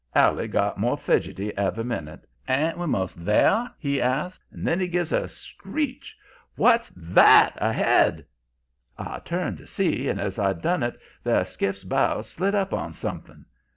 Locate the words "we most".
2.79-3.23